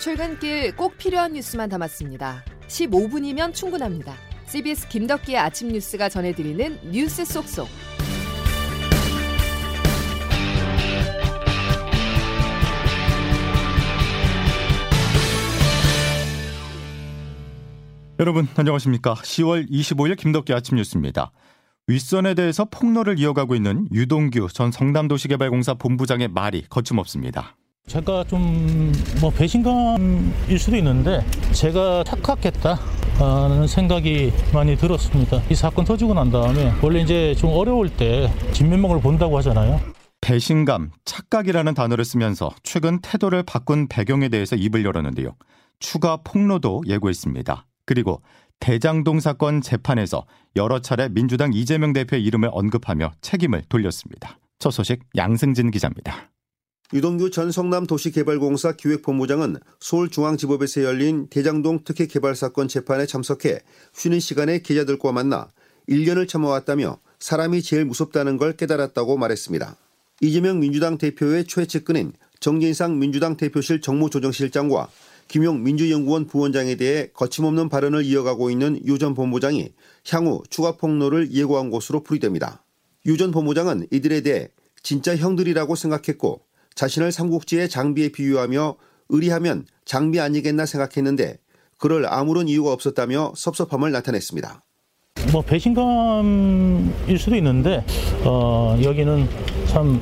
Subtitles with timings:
[0.00, 2.42] 출근길 꼭 필요한 뉴스만 담았습니다.
[2.68, 4.14] 15분이면 충분합니다.
[4.46, 7.68] CBS 김덕기의 아침 뉴스가 전해드리는 뉴스 속속.
[18.18, 19.14] 여러분 안녕하십니까?
[19.14, 21.30] 10월 25일 김덕기 아침 뉴스입니다.
[21.88, 27.56] 윗선에 대해서 폭로를 이어가고 있는 유동규 전 성남도시개발공사 본부장의 말이 거침없습니다.
[27.86, 31.20] 제가 좀 뭐 배신감일 수도 있는데
[31.52, 35.42] 제가 착각했다라는 생각이 많이 들었습니다.
[35.50, 39.80] 이 사건 터지고 난 다음에 원래 이제 좀 어려울 때 진면목을 본다고 하잖아요.
[40.22, 45.34] 배신감, 착각이라는 단어를 쓰면서 최근 태도를 바꾼 배경에 대해서 입을 열었는데요.
[45.80, 47.66] 추가 폭로도 예고했습니다.
[47.84, 48.22] 그리고
[48.60, 50.24] 대장동 사건 재판에서
[50.56, 54.38] 여러 차례 민주당 이재명 대표의 이름을 언급하며 책임을 돌렸습니다.
[54.58, 56.30] 첫 소식 양승진 기자입니다.
[56.92, 63.60] 유동규 전 성남도시개발공사 기획본부장은 서울중앙지법에서 열린 대장동 특혜 개발 사건 재판에 참석해
[63.92, 65.48] 쉬는 시간에 기자들과 만나
[65.88, 69.76] 1년을 참아왔다며 사람이 제일 무섭다는 걸 깨달았다고 말했습니다.
[70.20, 74.88] 이재명 민주당 대표의 최측근인 정진상 민주당 대표실 정무조정실장과
[75.28, 79.72] 김용 민주연구원 부원장에 대해 거침없는 발언을 이어가고 있는 유 전 본부장이
[80.10, 82.64] 향후 추가 폭로를 예고한 것으로 풀이됩니다.
[83.06, 84.48] 유 전 본부장은 이들에 대해
[84.82, 86.40] 진짜 형들이라고 생각했고
[86.80, 88.74] 자신을 삼국지의 장비에 비유하며
[89.10, 91.36] 의리하면 장비 아니겠나 생각했는데
[91.76, 94.62] 그럴 아무런 이유가 없었다며 섭섭함을 나타냈습니다.
[95.30, 97.84] 뭐 배신감일 수도 있는데
[98.24, 99.28] 어, 여기는
[99.66, 100.00] 참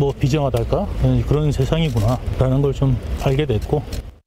[0.00, 0.88] 뭐 비정하달까
[1.28, 3.82] 그런 세상이구나라는 걸 좀 알게 됐고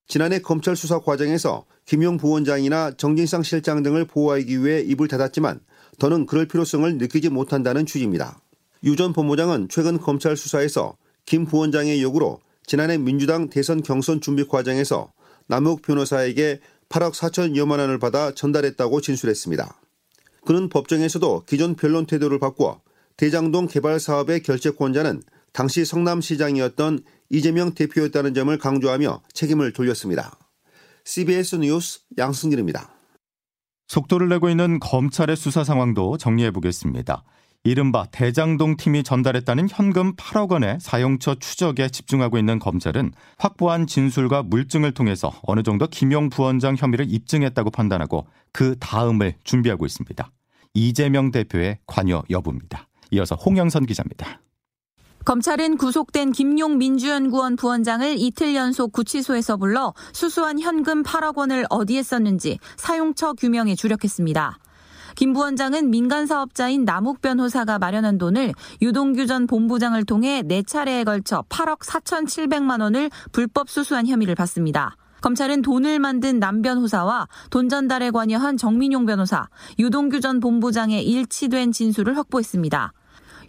[0.07, 5.59] 지난해 검찰 수사 과정에서 김용 부원장이나 정진상 실장 등을 보호하기 위해 입을 닫았지만
[5.99, 8.39] 더는 그럴 필요성을 느끼지 못한다는 취지입니다.
[8.85, 10.95] 유 전 본부장은 최근 검찰 수사에서
[11.29, 15.13] 김 부원장의 요구로 지난해 민주당 대선 경선 준비 과정에서
[15.45, 19.79] 남욱 변호사에게 8억 4천여만 원을 받아 전달했다고 진술했습니다.
[20.43, 22.81] 그는 법정에서도 기존 변론 태도를 바꿔
[23.15, 25.21] 대장동 개발 사업의 결재권자는
[25.53, 30.35] 당시 성남시장이었던 이재명 대표였다는 점을 강조하며 책임을 돌렸습니다.
[31.03, 32.89] CBS 뉴스 양승길입니다.
[33.87, 37.23] 속도를 내고 있는 검찰의 수사 상황도 정리해 보겠습니다.
[37.65, 44.93] 이른바 대장동 팀이 전달했다는 현금 8억 원의 사용처 추적에 집중하고 있는 검찰은 확보한 진술과 물증을
[44.93, 50.31] 통해서 어느 정도 김용 부원장 혐의를 입증했다고 판단하고 그 다음을 준비하고 있습니다.
[50.73, 52.87] 이재명 대표의 관여 여부입니다.
[53.11, 54.41] 이어서 홍영선 기자입니다.
[55.25, 62.57] 검찰은 구속된 김용 민주연구원 부원장을 이틀 연속 구치소에서 불러 수수한 현금 8억 원을 어디에 썼는지
[62.77, 64.59] 사용처 규명에 주력했습니다.
[65.19, 71.79] 김 부원장은 민간 사업자인 남욱 변호사가 마련한 돈을 유동규 전 본부장을 통해 4차례에 걸쳐 8억
[71.79, 74.95] 4,700만 원을 불법 수수한 혐의를 받습니다.
[75.19, 82.15] 검찰은 돈을 만든 남 변호사와 돈 전달에 관여한 정민용 변호사, 유동규 전 본부장의 일치된 진술을
[82.15, 82.93] 확보했습니다.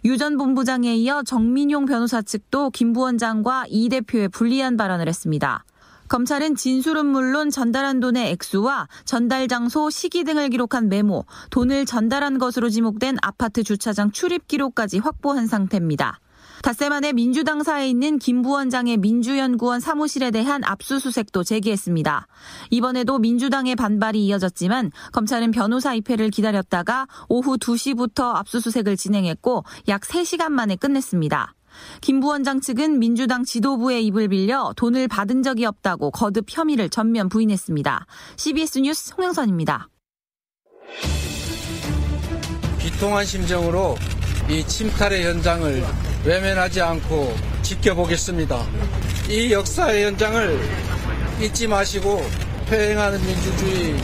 [0.03, 5.63] 유 전 본부장에 이어 정민용 변호사 측도 김 부원장과 이 대표의 불리한 발언을 했습니다.
[6.11, 12.69] 검찰은 진술은 물론 전달한 돈의 액수와 전달 장소, 시기 등을 기록한 메모, 돈을 전달한 것으로
[12.69, 16.19] 지목된 아파트 주차장 출입 기록까지 확보한 상태입니다.
[16.63, 22.27] 닷새 만에 민주당사에 있는 김 부원장의 민주연구원 사무실에 대한 압수수색도 제기했습니다.
[22.71, 30.75] 이번에도 민주당의 반발이 이어졌지만 검찰은 변호사 입회를 기다렸다가 오후 2시부터 압수수색을 진행했고 약 3시간 만에
[30.75, 31.55] 끝냈습니다.
[32.01, 38.05] 김 부원장 측은 민주당 지도부의 입을 빌려 돈을 받은 적이 없다고 거듭 혐의를 전면 부인했습니다.
[38.37, 39.89] CBS 뉴스 홍영선입니다.
[42.79, 43.95] 비통한 심정으로
[44.49, 45.83] 이 침탈의 현장을
[46.25, 48.57] 외면하지 않고 지켜보겠습니다.
[49.29, 50.59] 이 역사의 현장을
[51.41, 52.21] 잊지 마시고
[52.67, 53.95] 폐행하는 민주주의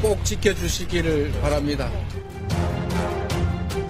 [0.00, 1.90] 꼭 지켜주시기를 바랍니다.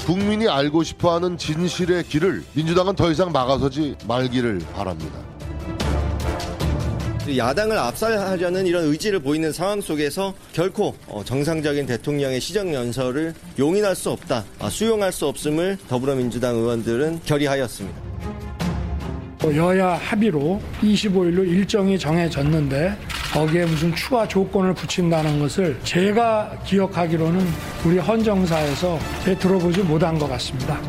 [0.08, 5.18] 국민이 알고 싶어하는 진실의 길을 민주당은 더 이상 막아서지 말기를 바랍니다.
[7.36, 14.08] 야당을 압살하려는 이런 의지를 보이는 상황 속에서 결코 어, 정상적인 대통령의 시정 연설을 용인할 수
[14.08, 18.00] 없다, 아, 수용할 수 없음을 더불어민주당 의원들은 결의하였습니다.
[19.54, 22.96] 여야 합의로 25일로 일정이 정해졌는데
[23.32, 27.46] 거기에 무슨 추가 조건을 붙인다는 것을 제가 기억하기로는
[27.84, 30.80] 우리 헌정사에서 제 들어보지 못한 것 같습니다.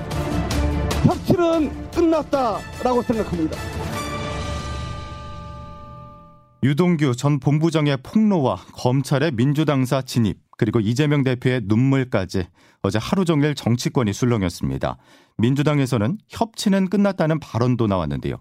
[1.03, 3.57] 혁신은 끝났다라고 생각합니다.
[6.63, 12.47] 유동규 전 본부장의 폭로와 검찰의 민주당사 진입 그리고 이재명 대표의 눈물까지
[12.81, 14.97] 어제 하루 종일 정치권이 술렁였습니다.
[15.38, 18.36] 민주당에서는 협치는 끝났다는 발언도 나왔는데요.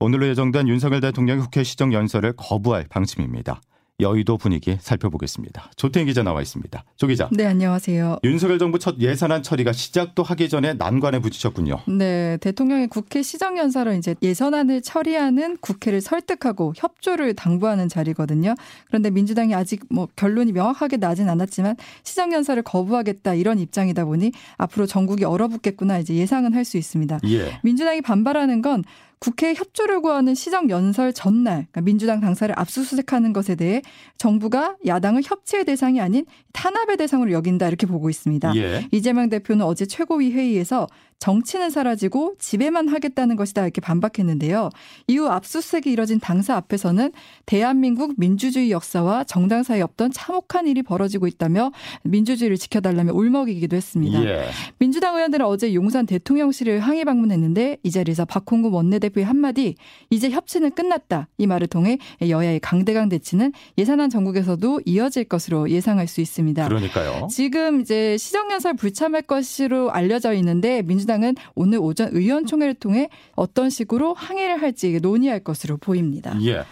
[0.00, 3.60] 오늘로 예정된 윤석열 대통령의 국회 시정 연설을 거부할 방침입니다.
[4.00, 5.70] 여의도 분위기 살펴보겠습니다.
[5.76, 6.84] 조태인 기자 나와 있습니다.
[6.96, 7.28] 조 기자.
[7.30, 8.18] 네, 안녕하세요.
[8.24, 11.78] 윤석열 정부 첫 예산안 처리가 시작도 하기 전에 난관에 부딪혔군요.
[11.86, 18.56] 네, 대통령의 국회 시정연설은 이제 예산안을 처리하는 국회를 설득하고 협조를 당부하는 자리거든요.
[18.88, 25.24] 그런데 민주당이 아직 뭐 결론이 명확하게 나진 않았지만 시정연설을 거부하겠다 이런 입장이다 보니 앞으로 전국이
[25.24, 27.20] 얼어붙겠구나 이제 예상은 할 수 있습니다.
[27.28, 27.60] 예.
[27.62, 28.82] 민주당이 반발하는 건
[29.24, 33.80] 국회 협조를 구하는 시정 연설 전날 그러니까 민주당 당사를 압수수색하는 것에 대해
[34.18, 38.54] 정부가 야당을 협치의 대상이 아닌 탄압의 대상으로 여긴다 이렇게 보고 있습니다.
[38.56, 38.86] 예.
[38.92, 40.88] 이재명 대표는 어제 최고위 회의에서
[41.24, 44.68] 정치는 사라지고 지배만 하겠다는 것이다 이렇게 반박했는데요.
[45.06, 47.12] 이후 압수수색이 이뤄진 당사 앞에서는
[47.46, 51.72] 대한민국 민주주의 역사와 정당 사이에 없던 참혹한 일이 벌어지고 있다며
[52.02, 54.22] 민주주의를 지켜달라며 울먹이기도 했습니다.
[54.22, 54.48] 예.
[54.76, 59.76] 민주당 의원들은 어제 용산 대통령실을 항의 방문했는데 이 자리에서 박홍구 원내대표의 한마디
[60.10, 66.20] 이제 협치는 끝났다 이 말을 통해 여야의 강대강 대치는 예산안 전국에서도 이어질 것으로 예상할 수
[66.20, 66.68] 있습니다.
[66.68, 67.28] 그러니까요.
[67.30, 74.14] 지금 이제 시정연설 불참할 것으로 알려져 있는데 민주당 은 오늘 오전 의원총회를 통해 어떤 식으로
[74.14, 76.36] 항의를 할지 논의할 것으로 보입니다.
[76.42, 76.64] 예.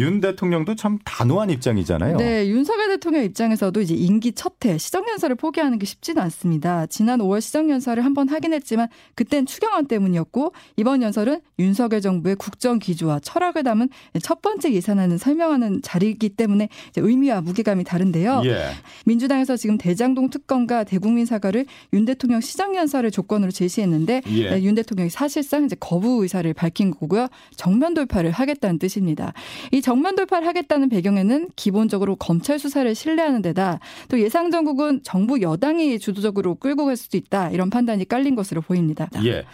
[0.00, 2.16] 윤 대통령도 참 단호한 입장이잖아요.
[2.16, 6.86] 네, 윤석열 대통령 입장에서도 이제 임기 첫해 시정연설을 포기하는 게 쉽지는 않습니다.
[6.86, 12.80] 지난 5월 시정연설을 한 번 하긴 했지만 그땐 추경안 때문이었고 이번 연설은 윤석열 정부의 국정
[12.80, 13.88] 기조와 철학을 담은
[14.20, 18.42] 첫 번째 예산안을 설명하는 자리이기 때문에 의미와 무게감이 다른데요.
[18.46, 18.70] 예.
[19.06, 24.50] 민주당에서 지금 대장동 특검과 대국민 사과를 윤 대통령 시정연설을 조건으로 제시했는데 예.
[24.50, 27.28] 네, 윤 대통령이 사실상 이제 거부 의사를 밝힌 거고요.
[27.54, 29.34] 정면 돌파를 하겠다는 뜻입니다.
[29.70, 35.98] 이 정면 돌파를 하겠다는 배경에는 기본적으로 검찰 수사를 신뢰하는 데다 또 예상 전국은 정부 여당이
[35.98, 39.10] 주도적으로 끌고 갈 수도 있다 이런 판단이 깔린 것으로 보입니다.
[39.24, 39.44] 예.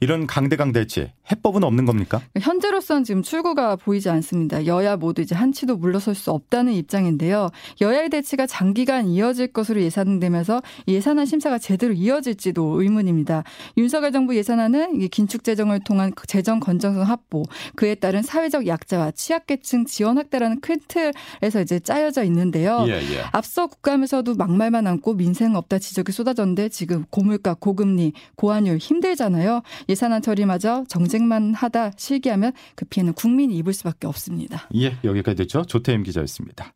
[0.00, 2.20] 이런 강대강 대치 해법은 없는 겁니까?
[2.38, 4.66] 현재로서는 지금 출구가 보이지 않습니다.
[4.66, 7.50] 여야 모두 이제 한치도 물러설 수 없다는 입장인데요.
[7.80, 13.44] 여야의 대치가 장기간 이어질 것으로 예상되면서 예산안 심사가 제대로 이어질지도 의문입니다.
[13.78, 17.44] 윤석열 정부 예산안은 긴축 재정을 통한 재정 건전성 확보,
[17.76, 22.84] 그에 따른 사회적 약자와 취약계층 지원 확대라는 큰 틀에서 이제 짜여져 있는데요.
[22.88, 23.22] 예, 예.
[23.32, 29.62] 앞서 국감에서도 막말만 안고 민생 없다 지적이 쏟아졌는데 지금 고물가, 고금리, 고환율 힘들잖아요.
[29.88, 34.68] 예산안 처리마저 정쟁만 하다 실기하면 그 피해는 국민이 입을 수밖에 없습니다.
[34.76, 35.64] 예, 여기까지 됐죠.
[35.64, 36.72] 조태임 기자였습니다.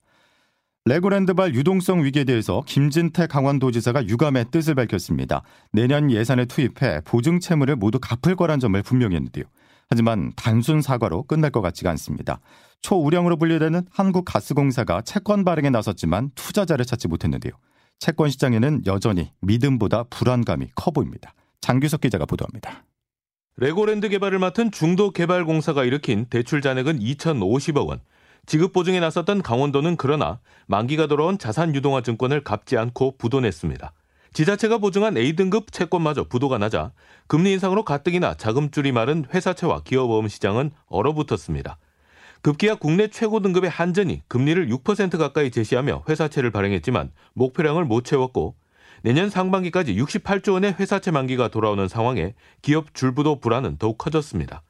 [0.85, 5.43] 레고랜드발 유동성 위기에 대해서 김진태 강원도지사가 유감의 뜻을 밝혔습니다.
[5.71, 9.45] 내년 예산에 투입해 보증 채무를 모두 갚을 거란 점을 분명히 했는데요.
[9.91, 12.41] 하지만 단순 사과로 끝날 것 같지가 않습니다.
[12.83, 17.53] 초우량으로 분류되는 한국가스공사가 채권 발행에 나섰지만 투자자를 찾지 못했는데요.
[17.99, 21.33] 채권 시장에는 여전히 믿음보다 불안감이 커 보입니다.
[21.61, 22.85] 장규석 기자가 보도합니다.
[23.57, 28.01] 레고랜드 개발을 맡은 중도개발공사가 일으킨 대출 잔액은 2,050억 원.
[28.47, 30.39] 지급 보증에 나섰던 강원도는 그러나
[30.69, 33.93] 만기가 돌아온 자산 유동화 증권을 갚지 않고 부도냈습니다.
[34.33, 36.93] 지자체가 보증한 A등급 채권마저 부도가 나자
[37.27, 41.79] 금리 인상으로 가뜩이나 자금줄이 마른 회사채와 기업보험 시장은 얼어붙었습니다.
[42.43, 48.55] 급기야 국내 최고 등급의 한전이 금리를 6% 가까이 제시하며 회사채를 발행했지만 목표량을 못 채웠고
[49.03, 54.63] 내년 상반기까지 68조 원의 회사채 만기가 돌아오는 상황에 기업 줄부도 불안은 더욱 커졌습니다.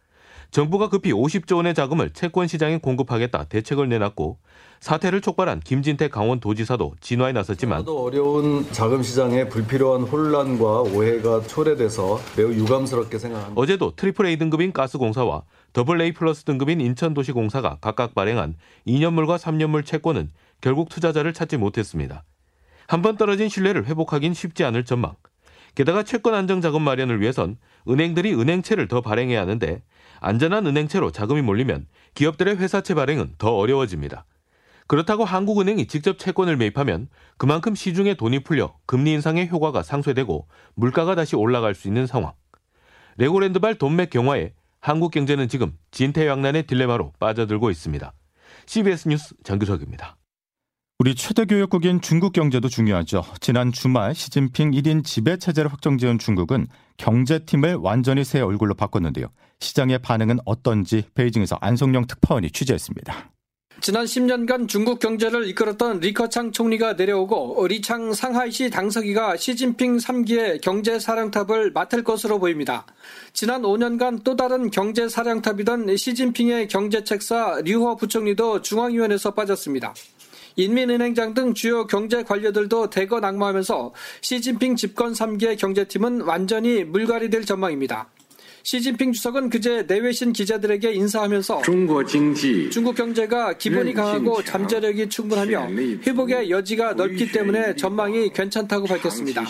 [0.50, 4.38] 정부가 급히 50조 원의 자금을 채권 시장에 공급하겠다 대책을 내놨고
[4.80, 12.52] 사태를 촉발한 김진태 강원도지사도 진화에 나섰지만 도 어려운 자금 시장에 불필요한 혼란과 오해가 초래돼서 매우
[12.52, 13.60] 유감스럽게 생각합니다.
[13.60, 18.54] 어제도 트리플 A 등급인 가스공사와 더블 A 플러스 등급인 인천도시공사가 각각 발행한
[18.86, 22.24] 2년물과 3년물 채권은 결국 투자자를 찾지 못했습니다.
[22.86, 25.14] 한 번 떨어진 신뢰를 회복하긴 쉽지 않을 전망.
[25.74, 29.82] 게다가 채권 안정 자금 마련을 위해선 은행들이 은행채를 더 발행해야 하는데
[30.20, 34.24] 안전한 은행채로 자금이 몰리면 기업들의 회사채 발행은 더 어려워집니다.
[34.86, 41.36] 그렇다고 한국은행이 직접 채권을 매입하면 그만큼 시중에 돈이 풀려 금리 인상의 효과가 상쇄되고 물가가 다시
[41.36, 42.32] 올라갈 수 있는 상황.
[43.18, 48.12] 레고랜드발 돈맥 경화에 한국 경제는 지금 진퇴양난의 딜레마로 빠져들고 있습니다.
[48.66, 50.16] CBS 뉴스 정규석입니다.
[51.00, 53.22] 우리 최대 교역국인 중국 경제도 중요하죠.
[53.40, 59.26] 지난 주말 시진핑 1인 지배 체제를 확정 지은 중국은 경제팀을 완전히 새 얼굴로 바꿨는데요.
[59.60, 63.30] 시장의 반응은 어떤지 베이징에서 안성령 특파원이 취재했습니다.
[63.80, 71.70] 지난 10년간 중국 경제를 이끌었던 리커창 총리가 내려오고 리창 상하이시 당서기가 시진핑 3기의 경제 사령탑을
[71.70, 72.86] 맡을 것으로 보입니다.
[73.32, 79.94] 지난 5년간 또 다른 경제 사령탑이던 시진핑의 경제책사 류호 부총리도 중앙위원회에서 빠졌습니다.
[80.56, 88.08] 인민은행장 등 주요 경제 관료들도 대거 낙마하면서 시진핑 집권 3기의 경제팀은 완전히 물갈이 될 전망입니다.
[88.70, 91.62] 시진핑 주석은 그제 내외신 기자들에게 인사하면서
[92.70, 95.70] 중국 경제가 기본이 강하고 잠재력이 충분하며
[96.06, 99.42] 회복의 여지가 넓기 때문에 전망이 괜찮다고 밝혔습니다.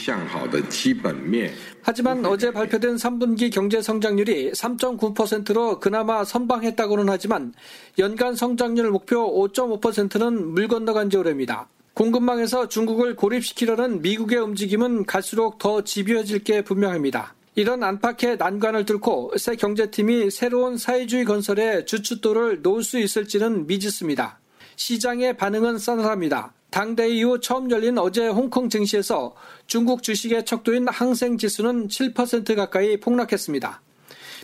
[1.82, 7.52] 하지만 어제 발표된 3분기 경제 성장률이 3.9%로 그나마 선방했다고는 하지만
[7.98, 11.68] 연간 성장률 목표 5.5%는 물 건너간 지 오래입니다.
[11.94, 17.34] 공급망에서 중국을 고립시키려는 미국의 움직임은 갈수록 더 집요해질 게 분명합니다.
[17.58, 24.38] 이런 안팎의 난관을 뚫고 새 경제팀이 새로운 사회주의 건설에 주춧돌을 놓을 수 있을지는 미지수입니다.
[24.76, 26.54] 시장의 반응은 싸늘합니다.
[26.70, 29.34] 당대 이후 처음 열린 어제 홍콩 증시에서
[29.66, 33.82] 중국 주식의 척도인 항생 지수는 7% 가까이 폭락했습니다.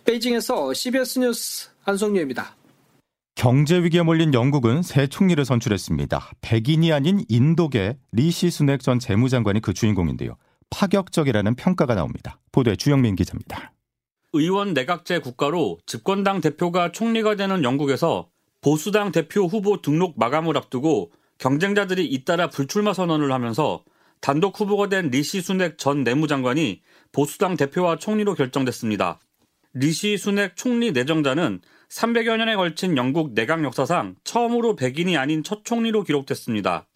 [0.04, 2.56] 베이징에서 CBS 뉴스 안성용입니다.
[3.36, 6.32] 경제 위기에 몰린 영국은 새 총리를 선출했습니다.
[6.40, 10.34] 백인이 아닌 인도계 리시 수낵 전 재무장관이 그 주인공인데요.
[10.70, 12.40] 파격적이라는 평가가 나옵니다.
[12.54, 13.72] 보도에 주영민 기자입니다.
[14.32, 18.28] 의원 내각제 국가로 집권당 대표가 총리가 되는 영국에서
[18.60, 23.84] 보수당 대표 후보 등록 마감을 앞두고 경쟁자들이 잇따라 불출마 선언을 하면서
[24.20, 26.80] 단독 후보가 된 리시 수낵 전 재무장관이
[27.12, 29.18] 보수당 대표와 총리로 결정됐습니다.
[29.74, 36.04] 리시 수낵 총리 내정자는 300여 년에 걸친 영국 내각 역사상 처음으로 백인이 아닌 첫 총리로
[36.04, 36.86] 기록됐습니다.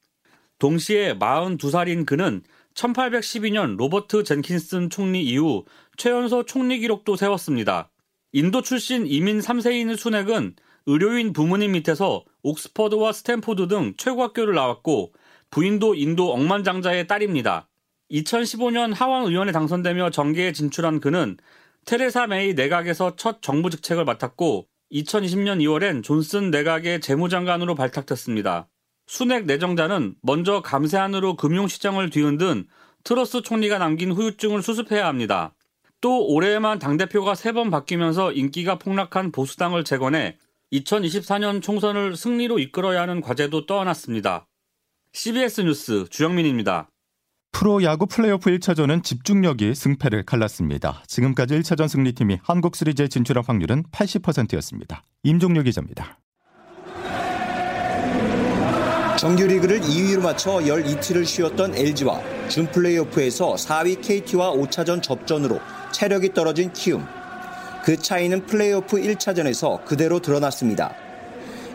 [0.58, 2.42] 동시에 42살인 그는
[2.78, 5.64] 1812년 로버트 젠킨슨 총리 이후
[5.96, 7.90] 최연소 총리 기록도 세웠습니다.
[8.32, 10.54] 인도 출신 이민 3세인 수낵은
[10.86, 15.12] 의료인 부모님 밑에서 옥스퍼드와 스탠포드 등 최고 학교를 나왔고
[15.50, 17.68] 부인도 인도 억만장자의 딸입니다.
[18.12, 21.36] 2015년 하원 의원에 당선되며 정계에 진출한 그는
[21.84, 28.68] 테레사 메이 내각에서 첫 정부 직책을 맡았고 2020년 2월엔 존슨 내각의 재무장관으로 발탁됐습니다.
[29.08, 32.66] 순핵 내정자는 먼저 감세안으로 금융시장을 뒤흔든
[33.04, 35.54] 트러스 총리가 남긴 후유증을 수습해야 합니다.
[36.00, 40.36] 또 올해에만 당대표가 세 번 바뀌면서 인기가 폭락한 보수당을 재건해
[40.72, 44.46] 2024년 총선을 승리로 이끌어야 하는 과제도 떠안았습니다.
[45.14, 46.90] CBS 뉴스 주영민입니다.
[47.52, 51.02] 프로야구 플레이오프 1차전은 집중력이 승패를 갈랐습니다.
[51.06, 55.02] 지금까지 1차전 승리팀이 한국 시리즈에 진출할 확률은 80%였습니다.
[55.22, 56.18] 임종료 기자입니다.
[59.18, 65.58] 정규리그를 2위로 맞춰 열 이틀을 쉬었던 LG와 준 플레이오프에서 4위 KT와 5차전 접전으로
[65.92, 67.04] 체력이 떨어진 키움.
[67.84, 70.94] 그 차이는 플레이오프 1차전에서 그대로 드러났습니다.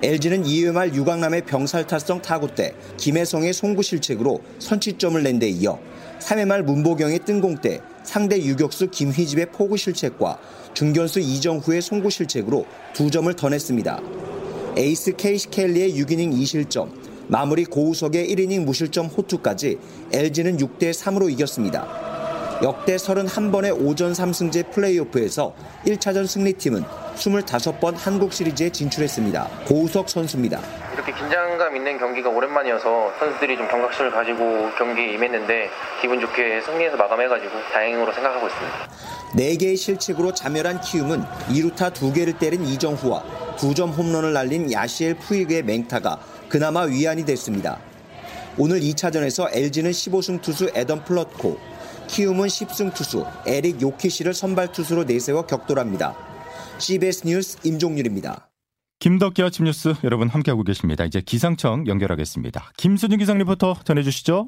[0.01, 5.79] LG는 2회 말 유강남의 병살타성 타구 때 김혜성의 송구 실책으로 선취점을 낸 데 이어
[6.19, 10.39] 3회 말 문보경의 뜬공 때 상대 유격수 김휘집의 포구 실책과
[10.73, 13.99] 중견수 이정후의 송구 실책으로 두 점을 더 냈습니다.
[14.77, 19.79] 에이스 케이시 켈리의 6이닝 2실점, 마무리 고우석의 1이닝 무실점 호투까지
[20.11, 22.13] LG는 6대 3으로 이겼습니다.
[22.61, 25.53] 역대 31번의 오전 3승제 플레이오프에서
[25.85, 26.83] 1차전 승리팀은
[27.15, 29.49] 25번 한국 시리즈에 진출했습니다.
[29.67, 30.61] 고우석 선수입니다.
[30.93, 35.69] 이렇게 긴장감 있는 경기가 오랜만이어서 선수들이 좀 경각심을 가지고 경기에 임했는데
[36.01, 38.77] 기분 좋게 승리해서 마감해가지고 다행으로 생각하고 있습니다.
[39.35, 43.23] 4개의 실책으로 자멸한 키움은 2루타 2개를 때린 이정후와
[43.57, 46.19] 2점 홈런을 날린 야시엘 푸이그의 맹타가
[46.53, 47.79] 그나마 위안이 됐습니다.
[48.59, 51.57] 오늘 2차전에서 LG는 15승 투수 애덤 플럿코,
[52.07, 56.15] 키움은 10승 투수 에릭 요키시를 선발 투수로 내세워 격돌합니다.
[56.77, 58.51] CBS 뉴스 임종률입니다.
[58.99, 61.05] 김덕기 아침 뉴스 여러분 함께하고 계십니다.
[61.05, 62.73] 이제 기상청 연결하겠습니다.
[62.77, 64.47] 김수진 기상 리포터 전해주시죠.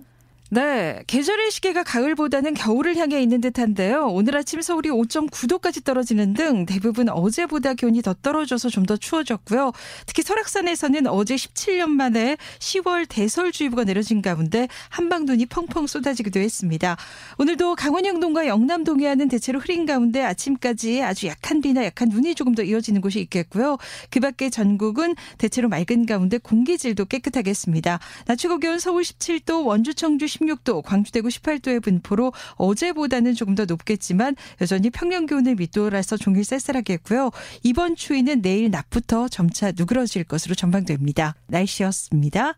[0.52, 4.10] 네, 계절의 시계가 가을보다는 겨울을 향해 있는 듯한데요.
[4.12, 9.72] 오늘 아침 서울이 5.9도까지 떨어지는 등 대부분 어제보다 기온이 더 떨어져서 좀 더 추워졌고요.
[10.06, 16.96] 특히 설악산에서는 어제 17년 만에 10월 대설주의보가 내려진 가운데 한방눈이 펑펑 쏟아지기도 했습니다.
[17.40, 22.54] 오늘도 강원 영동과 영남 동해안은 대체로 흐린 가운데 아침까지 아주 약한 비나 약한 눈이 조금
[22.54, 23.80] 더 이어지는 곳이 있겠고요.
[24.12, 28.00] 그밖에 전국은 대체로 맑은 가운데 공기질도 깨끗하겠습니다.
[28.28, 33.66] 낮 최고 기온 서울 17도, 원주 청주 16도, 광주 대구 18도의 분포로 어제보다는 조금 더
[33.66, 37.32] 높겠지만 여전히 평년 기온을 밑돌아서 종일 쌀쌀하겠고요.
[37.64, 41.36] 이번 추위는 내일 낮부터 점차 누그러질 것으로 전망됩니다.
[41.48, 42.58] 날씨였습니다.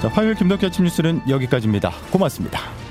[0.00, 1.92] 자, 화요일 김덕기 아침 뉴스는 여기까지입니다.
[2.10, 2.81] 고맙습니다.